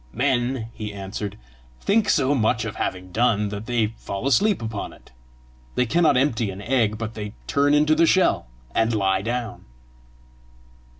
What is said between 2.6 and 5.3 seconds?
of having done, that they fall asleep upon it.